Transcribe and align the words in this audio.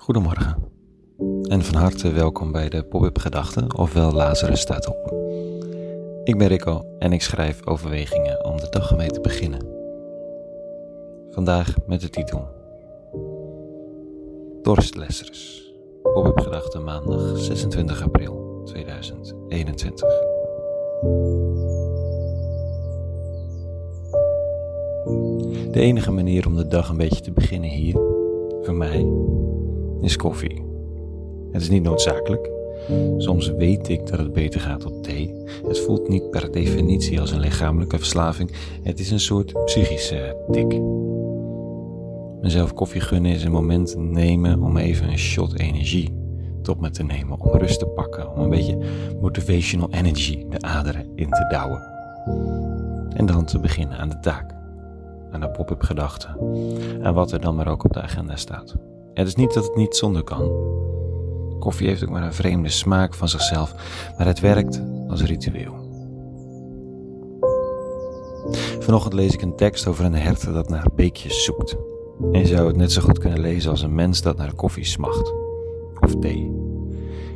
Goedemorgen 0.00 0.56
en 1.42 1.62
van 1.62 1.74
harte 1.74 2.12
welkom 2.12 2.52
bij 2.52 2.68
de 2.68 2.82
Pop-up 2.84 3.18
Gedachten, 3.18 3.78
ofwel 3.78 4.12
Lazarus 4.12 4.60
staat 4.60 4.88
op. 4.88 5.14
Ik 6.24 6.38
ben 6.38 6.46
Rico 6.46 6.84
en 6.98 7.12
ik 7.12 7.22
schrijf 7.22 7.66
overwegingen 7.66 8.44
om 8.44 8.56
de 8.56 8.66
dag 8.70 8.90
ermee 8.90 9.10
te 9.10 9.20
beginnen. 9.20 9.66
Vandaag 11.30 11.74
met 11.86 12.00
de 12.00 12.10
titel 12.10 12.48
Dorstlessers, 14.62 15.72
Pop-up 16.02 16.40
Gedachten 16.40 16.84
maandag 16.84 17.38
26 17.38 18.02
april 18.02 18.62
2021. 18.64 20.08
De 25.70 25.80
enige 25.80 26.10
manier 26.10 26.46
om 26.46 26.56
de 26.56 26.66
dag 26.66 26.88
een 26.88 26.96
beetje 26.96 27.20
te 27.20 27.32
beginnen 27.32 27.70
hier, 27.70 27.94
voor 28.62 28.74
mij, 28.74 29.06
is 30.00 30.16
koffie. 30.16 30.64
Het 31.52 31.62
is 31.62 31.68
niet 31.68 31.82
noodzakelijk. 31.82 32.50
Soms 33.16 33.50
weet 33.50 33.88
ik 33.88 34.06
dat 34.06 34.18
het 34.18 34.32
beter 34.32 34.60
gaat 34.60 34.84
op 34.84 35.02
thee. 35.02 35.34
Het 35.66 35.78
voelt 35.78 36.08
niet 36.08 36.30
per 36.30 36.52
definitie 36.52 37.20
als 37.20 37.32
een 37.32 37.40
lichamelijke 37.40 37.98
verslaving. 37.98 38.50
Het 38.82 39.00
is 39.00 39.10
een 39.10 39.20
soort 39.20 39.64
psychische 39.64 40.36
tik. 40.50 40.80
Mezelf 42.40 42.74
koffie 42.74 43.00
gunnen 43.00 43.32
is 43.32 43.44
een 43.44 43.52
moment 43.52 43.96
nemen 43.98 44.62
om 44.62 44.76
even 44.76 45.08
een 45.08 45.18
shot 45.18 45.58
energie 45.58 46.18
tot 46.62 46.80
me 46.80 46.90
te 46.90 47.02
nemen. 47.02 47.40
Om 47.40 47.58
rust 47.58 47.78
te 47.78 47.86
pakken. 47.86 48.32
Om 48.32 48.40
een 48.42 48.50
beetje 48.50 48.78
motivational 49.20 49.90
energy 49.90 50.46
de 50.48 50.60
aderen 50.60 51.06
in 51.14 51.30
te 51.30 51.46
douwen. 51.48 51.82
En 53.16 53.26
dan 53.26 53.44
te 53.44 53.58
beginnen 53.58 53.98
aan 53.98 54.08
de 54.08 54.20
taak. 54.20 54.54
Aan 55.30 55.40
de 55.40 55.50
pop-up 55.50 55.82
gedachten. 55.82 56.36
En 57.02 57.14
wat 57.14 57.32
er 57.32 57.40
dan 57.40 57.54
maar 57.54 57.68
ook 57.68 57.84
op 57.84 57.92
de 57.92 58.02
agenda 58.02 58.36
staat. 58.36 58.76
Het 59.20 59.28
is 59.28 59.34
niet 59.34 59.54
dat 59.54 59.64
het 59.64 59.76
niet 59.76 59.96
zonder 59.96 60.22
kan. 60.22 60.50
Koffie 61.58 61.88
heeft 61.88 62.02
ook 62.02 62.10
maar 62.10 62.22
een 62.22 62.34
vreemde 62.34 62.68
smaak 62.68 63.14
van 63.14 63.28
zichzelf, 63.28 63.74
maar 64.16 64.26
het 64.26 64.40
werkt 64.40 64.82
als 65.08 65.22
ritueel. 65.22 65.74
Vanochtend 68.78 69.14
lees 69.14 69.34
ik 69.34 69.42
een 69.42 69.56
tekst 69.56 69.86
over 69.86 70.04
een 70.04 70.14
hert 70.14 70.52
dat 70.52 70.68
naar 70.68 70.86
beekjes 70.94 71.44
zoekt. 71.44 71.76
En 72.32 72.40
je 72.40 72.46
zou 72.46 72.66
het 72.66 72.76
net 72.76 72.92
zo 72.92 73.02
goed 73.02 73.18
kunnen 73.18 73.40
lezen 73.40 73.70
als 73.70 73.82
een 73.82 73.94
mens 73.94 74.22
dat 74.22 74.36
naar 74.36 74.54
koffie 74.54 74.84
smacht. 74.84 75.32
Of 76.00 76.16
thee. 76.16 76.52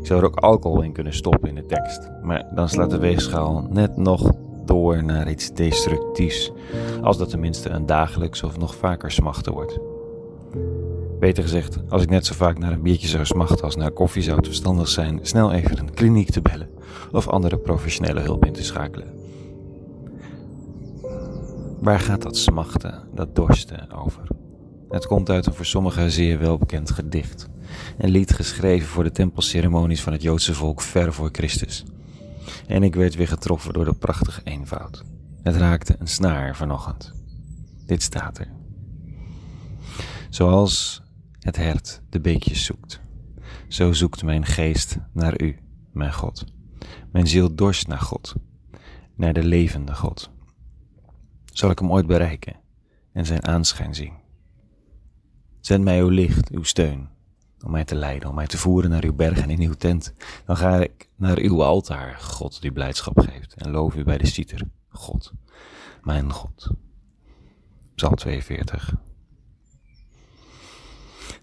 Ik 0.00 0.06
zou 0.06 0.20
er 0.20 0.26
ook 0.26 0.36
alcohol 0.36 0.82
in 0.82 0.92
kunnen 0.92 1.14
stoppen 1.14 1.48
in 1.48 1.54
de 1.54 1.66
tekst, 1.66 2.10
maar 2.22 2.50
dan 2.54 2.68
slaat 2.68 2.90
de 2.90 2.98
weegschaal 2.98 3.66
net 3.70 3.96
nog 3.96 4.32
door 4.64 5.04
naar 5.04 5.30
iets 5.30 5.52
destructiefs, 5.52 6.52
als 7.02 7.18
dat 7.18 7.28
tenminste 7.30 7.68
een 7.68 7.86
dagelijks 7.86 8.42
of 8.42 8.58
nog 8.58 8.74
vaker 8.74 9.10
smachten 9.10 9.52
wordt. 9.52 9.78
Beter 11.24 11.42
gezegd, 11.42 11.78
als 11.88 12.02
ik 12.02 12.10
net 12.10 12.26
zo 12.26 12.34
vaak 12.34 12.58
naar 12.58 12.72
een 12.72 12.82
biertje 12.82 13.08
zou 13.08 13.24
smachten 13.24 13.64
als 13.64 13.76
naar 13.76 13.90
koffie, 13.90 14.22
zou 14.22 14.36
het 14.36 14.46
verstandig 14.46 14.88
zijn 14.88 15.18
snel 15.22 15.52
even 15.52 15.78
een 15.78 15.94
kliniek 15.94 16.30
te 16.30 16.40
bellen 16.40 16.68
of 17.12 17.28
andere 17.28 17.58
professionele 17.58 18.20
hulp 18.20 18.44
in 18.44 18.52
te 18.52 18.62
schakelen. 18.62 19.12
Waar 21.80 22.00
gaat 22.00 22.22
dat 22.22 22.36
smachten, 22.36 23.08
dat 23.14 23.36
dorsten 23.36 23.90
over? 23.90 24.28
Het 24.88 25.06
komt 25.06 25.30
uit 25.30 25.46
een 25.46 25.54
voor 25.54 25.64
sommigen 25.64 26.10
zeer 26.10 26.38
welbekend 26.38 26.90
gedicht. 26.90 27.48
Een 27.98 28.10
lied 28.10 28.32
geschreven 28.32 28.88
voor 28.88 29.04
de 29.04 29.12
tempelceremonies 29.12 30.02
van 30.02 30.12
het 30.12 30.22
Joodse 30.22 30.54
volk 30.54 30.80
ver 30.80 31.12
voor 31.12 31.28
Christus. 31.32 31.84
En 32.66 32.82
ik 32.82 32.94
werd 32.94 33.14
weer 33.14 33.28
getroffen 33.28 33.72
door 33.72 33.84
de 33.84 33.94
prachtige 33.94 34.40
eenvoud. 34.44 35.04
Het 35.42 35.56
raakte 35.56 35.96
een 35.98 36.08
snaar 36.08 36.56
vanochtend. 36.56 37.12
Dit 37.86 38.02
staat 38.02 38.38
er. 38.38 38.48
Zoals 40.30 41.02
het 41.44 41.56
hert 41.56 42.02
de 42.08 42.20
beekjes 42.20 42.64
zoekt. 42.64 43.00
Zo 43.68 43.92
zoekt 43.92 44.22
mijn 44.22 44.46
geest 44.46 44.96
naar 45.12 45.40
u, 45.40 45.58
mijn 45.92 46.12
God. 46.12 46.44
Mijn 47.12 47.26
ziel 47.26 47.54
dorst 47.54 47.86
naar 47.86 47.98
God, 47.98 48.34
naar 49.14 49.32
de 49.32 49.44
levende 49.44 49.94
God. 49.94 50.30
Zal 51.44 51.70
ik 51.70 51.78
hem 51.78 51.92
ooit 51.92 52.06
bereiken 52.06 52.56
en 53.12 53.26
zijn 53.26 53.46
aanschijn 53.46 53.94
zien? 53.94 54.12
Zend 55.60 55.84
mij 55.84 56.00
uw 56.00 56.08
licht, 56.08 56.50
uw 56.50 56.62
steun, 56.62 57.08
om 57.64 57.70
mij 57.70 57.84
te 57.84 57.94
leiden, 57.94 58.28
om 58.28 58.34
mij 58.34 58.46
te 58.46 58.58
voeren 58.58 58.90
naar 58.90 59.04
uw 59.04 59.14
berg 59.14 59.38
en 59.38 59.50
in 59.50 59.60
uw 59.60 59.74
tent. 59.74 60.14
Dan 60.44 60.56
ga 60.56 60.76
ik 60.76 61.08
naar 61.16 61.38
uw 61.38 61.62
altaar, 61.64 62.18
God 62.18 62.60
die 62.60 62.72
blijdschap 62.72 63.20
geeft, 63.20 63.54
en 63.54 63.70
loof 63.70 63.94
u 63.94 64.04
bij 64.04 64.18
de 64.18 64.26
citer, 64.26 64.68
God, 64.88 65.32
mijn 66.02 66.32
God. 66.32 66.70
Psalm 67.94 68.14
42. 68.14 68.94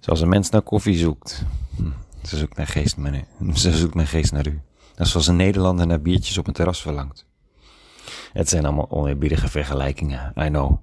Zoals 0.02 0.22
een 0.22 0.30
mens 0.30 0.50
naar 0.50 0.62
koffie 0.62 0.98
zoekt. 0.98 1.44
Hm, 1.76 1.92
ze 2.24 2.38
zoekt 2.38 2.58
naar 2.58 2.68
geest, 2.68 2.98
meneer. 2.98 3.26
Ze 3.54 3.78
zoekt 3.78 3.96
mijn 3.96 4.08
geest 4.08 4.32
naar 4.32 4.48
u. 4.48 4.62
Dat 4.96 5.08
zoals 5.08 5.28
een 5.28 5.36
Nederlander 5.36 5.88
naar 5.88 6.02
biertjes 6.02 6.38
op 6.38 6.48
een 6.48 6.54
terras 6.54 6.82
verlangt. 6.82 7.26
Het 8.34 8.50
zijn 8.50 8.66
allemaal 8.66 8.92
oneerbiedige 8.92 9.48
vergelijkingen, 9.48 10.34
I 10.38 10.48
know. 10.48 10.78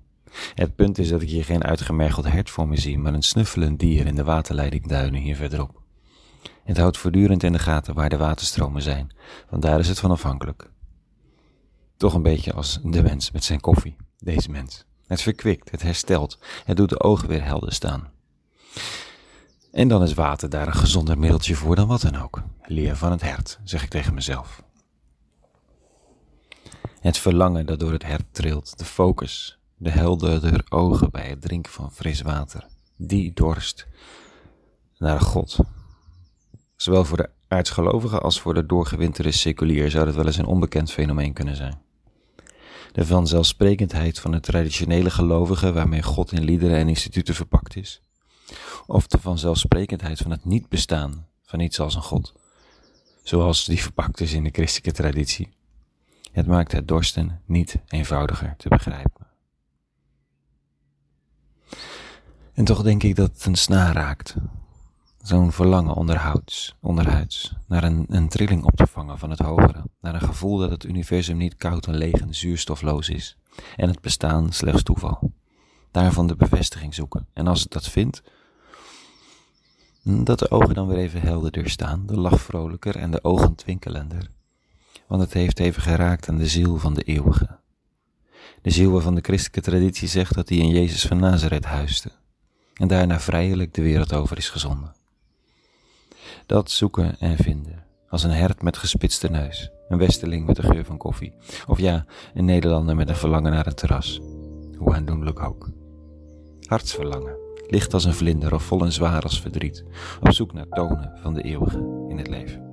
Het 0.54 0.74
punt 0.74 0.98
is 0.98 1.08
dat 1.08 1.22
ik 1.22 1.28
hier 1.28 1.44
geen 1.44 1.64
uitgemergeld 1.64 2.28
hert 2.28 2.50
voor 2.50 2.68
me 2.68 2.76
zie, 2.76 2.98
maar 2.98 3.14
een 3.14 3.22
snuffelend 3.22 3.78
dier 3.78 4.06
in 4.06 4.14
de 4.14 4.24
waterleidingduinen 4.24 5.20
hier 5.20 5.36
verderop. 5.36 5.82
Het 6.64 6.76
houdt 6.76 6.98
voortdurend 6.98 7.42
in 7.42 7.52
de 7.52 7.58
gaten 7.58 7.94
waar 7.94 8.08
de 8.08 8.16
waterstromen 8.16 8.82
zijn, 8.82 9.10
want 9.50 9.62
daar 9.62 9.78
is 9.78 9.88
het 9.88 9.98
van 9.98 10.10
afhankelijk. 10.10 10.70
Toch 11.96 12.14
een 12.14 12.22
beetje 12.22 12.52
als 12.52 12.78
de 12.82 13.02
mens 13.02 13.30
met 13.30 13.44
zijn 13.44 13.60
koffie, 13.60 13.96
deze 14.18 14.50
mens. 14.50 14.84
Het 15.06 15.22
verkwikt, 15.22 15.70
het 15.70 15.82
herstelt, 15.82 16.38
het 16.64 16.76
doet 16.76 16.88
de 16.88 17.00
ogen 17.00 17.28
weer 17.28 17.44
helder 17.44 17.72
staan. 17.72 18.10
En 19.72 19.88
dan 19.88 20.02
is 20.02 20.14
water 20.14 20.48
daar 20.48 20.66
een 20.66 20.74
gezonder 20.74 21.18
middeltje 21.18 21.54
voor 21.54 21.76
dan 21.76 21.88
wat 21.88 22.00
dan 22.00 22.16
ook. 22.16 22.42
Leer 22.62 22.96
van 22.96 23.10
het 23.10 23.22
hert, 23.22 23.58
zeg 23.64 23.82
ik 23.82 23.88
tegen 23.88 24.14
mezelf. 24.14 24.62
Het 27.00 27.18
verlangen 27.18 27.66
dat 27.66 27.80
door 27.80 27.92
het 27.92 28.04
hert 28.04 28.24
trilt, 28.30 28.78
de 28.78 28.84
focus, 28.84 29.58
de 29.76 29.90
helderder 29.90 30.64
ogen 30.68 31.10
bij 31.10 31.28
het 31.28 31.40
drinken 31.40 31.72
van 31.72 31.92
fris 31.92 32.22
water, 32.22 32.66
die 32.96 33.32
dorst 33.32 33.86
naar 34.98 35.20
God. 35.20 35.58
Zowel 36.76 37.04
voor 37.04 37.16
de 37.16 37.30
aardsgelovigen 37.48 38.22
als 38.22 38.40
voor 38.40 38.54
de 38.54 38.66
doorgewinterde 38.66 39.32
seculier 39.32 39.90
zou 39.90 40.04
dat 40.04 40.14
wel 40.14 40.26
eens 40.26 40.36
een 40.36 40.46
onbekend 40.46 40.92
fenomeen 40.92 41.32
kunnen 41.32 41.56
zijn. 41.56 41.80
De 42.92 43.06
vanzelfsprekendheid 43.06 44.20
van 44.20 44.32
het 44.32 44.42
traditionele 44.42 45.10
gelovige 45.10 45.72
waarmee 45.72 46.02
God 46.02 46.32
in 46.32 46.44
liederen 46.44 46.76
en 46.76 46.88
instituten 46.88 47.34
verpakt 47.34 47.76
is 47.76 48.02
of 48.88 49.06
de 49.06 49.18
vanzelfsprekendheid 49.18 50.18
van 50.18 50.30
het 50.30 50.44
niet 50.44 50.68
bestaan 50.68 51.26
van 51.42 51.60
iets 51.60 51.80
als 51.80 51.94
een 51.94 52.02
God, 52.02 52.34
zoals 53.22 53.64
die 53.64 53.82
verpakt 53.82 54.20
is 54.20 54.32
in 54.32 54.44
de 54.44 54.50
christelijke 54.52 55.02
traditie. 55.02 55.48
Het 56.32 56.46
maakt 56.46 56.72
het 56.72 56.88
dorsten 56.88 57.42
niet 57.44 57.78
eenvoudiger 57.86 58.54
te 58.56 58.68
begrijpen. 58.68 59.26
En 62.52 62.64
toch 62.64 62.82
denk 62.82 63.02
ik 63.02 63.16
dat 63.16 63.30
het 63.32 63.44
een 63.44 63.56
snaar 63.56 63.94
raakt. 63.94 64.36
Zo'n 65.22 65.52
verlangen 65.52 65.94
onderhuids, 65.94 66.76
onderhuids, 66.80 67.54
naar 67.66 67.84
een, 67.84 68.06
een 68.08 68.28
trilling 68.28 68.64
op 68.64 68.76
te 68.76 68.86
vangen 68.86 69.18
van 69.18 69.30
het 69.30 69.38
hogere, 69.38 69.84
naar 70.00 70.14
een 70.14 70.20
gevoel 70.20 70.58
dat 70.58 70.70
het 70.70 70.84
universum 70.84 71.36
niet 71.36 71.56
koud 71.56 71.86
en 71.86 71.96
leeg 71.96 72.20
en 72.20 72.34
zuurstofloos 72.34 73.08
is, 73.08 73.36
en 73.76 73.88
het 73.88 74.00
bestaan 74.00 74.52
slechts 74.52 74.82
toeval. 74.82 75.32
Daarvan 75.90 76.26
de 76.26 76.36
bevestiging 76.36 76.94
zoeken, 76.94 77.26
en 77.32 77.46
als 77.46 77.64
ik 77.64 77.70
dat 77.70 77.88
vind, 77.88 78.22
dat 80.08 80.38
de 80.38 80.50
ogen 80.50 80.74
dan 80.74 80.86
weer 80.86 80.98
even 80.98 81.20
helderder 81.20 81.70
staan, 81.70 82.06
de 82.06 82.16
lach 82.16 82.40
vrolijker 82.40 82.96
en 82.96 83.10
de 83.10 83.24
ogen 83.24 83.54
twinkelender. 83.54 84.30
Want 85.06 85.22
het 85.22 85.32
heeft 85.32 85.58
even 85.58 85.82
geraakt 85.82 86.28
aan 86.28 86.38
de 86.38 86.46
ziel 86.46 86.76
van 86.76 86.94
de 86.94 87.02
eeuwige. 87.02 87.58
De 88.62 88.70
ziel 88.70 88.90
waarvan 88.90 89.14
de 89.14 89.20
christelijke 89.20 89.70
traditie 89.70 90.08
zegt 90.08 90.34
dat 90.34 90.48
hij 90.48 90.58
in 90.58 90.68
Jezus 90.68 91.06
van 91.06 91.18
Nazareth 91.18 91.64
huiste 91.64 92.10
en 92.74 92.88
daarna 92.88 93.20
vrijelijk 93.20 93.74
de 93.74 93.82
wereld 93.82 94.12
over 94.12 94.36
is 94.36 94.48
gezonden. 94.48 94.94
Dat 96.46 96.70
zoeken 96.70 97.18
en 97.18 97.36
vinden, 97.36 97.84
als 98.08 98.22
een 98.22 98.30
hert 98.30 98.62
met 98.62 98.76
gespitste 98.76 99.28
neus, 99.28 99.70
een 99.88 99.98
westerling 99.98 100.46
met 100.46 100.56
de 100.56 100.62
geur 100.62 100.84
van 100.84 100.96
koffie, 100.96 101.32
of 101.66 101.78
ja, 101.78 102.04
een 102.34 102.44
Nederlander 102.44 102.96
met 102.96 103.08
een 103.08 103.16
verlangen 103.16 103.52
naar 103.52 103.66
een 103.66 103.74
terras, 103.74 104.20
hoe 104.76 104.94
aandoenlijk 104.94 105.40
ook. 105.40 105.70
Hartsverlangen 106.66 107.47
licht 107.70 107.94
als 107.94 108.04
een 108.04 108.14
vlinder 108.14 108.54
of 108.54 108.62
vol 108.62 108.84
en 108.84 108.92
zwaar 108.92 109.22
als 109.22 109.40
verdriet, 109.40 109.84
op 110.20 110.32
zoek 110.32 110.52
naar 110.52 110.68
tonen 110.68 111.12
van 111.14 111.34
de 111.34 111.42
eeuwige 111.42 112.06
in 112.08 112.18
het 112.18 112.28
leven. 112.28 112.66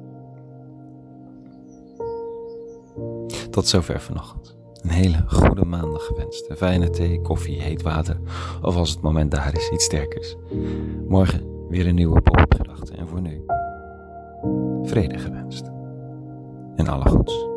Tot 3.49 3.67
zover 3.67 4.01
vanochtend. 4.01 4.55
Een 4.81 4.89
hele 4.89 5.23
goede 5.27 5.65
maandag 5.65 6.05
gewenst. 6.05 6.49
Een 6.49 6.57
fijne 6.57 6.89
thee, 6.89 7.21
koffie, 7.21 7.61
heet 7.61 7.81
water 7.81 8.19
of 8.61 8.75
als 8.75 8.89
het 8.89 9.01
moment 9.01 9.31
daar 9.31 9.55
is, 9.55 9.69
iets 9.69 9.85
sterkers. 9.85 10.35
Morgen 11.07 11.67
weer 11.69 11.87
een 11.87 11.95
nieuwe 11.95 12.21
popgedachte 12.21 12.93
en 12.93 13.07
voor 13.07 13.21
nu 13.21 13.45
vrede 14.83 15.17
gewenst. 15.17 15.71
En 16.75 16.87
alle 16.87 17.09
goeds. 17.09 17.54